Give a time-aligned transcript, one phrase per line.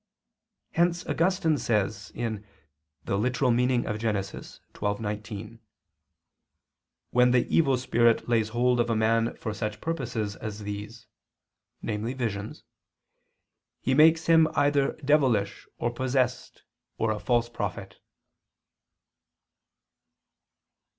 [0.71, 2.43] Hence Augustine says (Gen.
[3.05, 3.35] ad lit.
[3.35, 5.59] xii, 19):
[7.11, 11.05] "When the evil spirit lays hold of a man for such purposes as these,"
[11.83, 12.63] namely visions,
[13.79, 16.63] "he makes him either devilish, or possessed,
[16.97, 17.99] or a false prophet."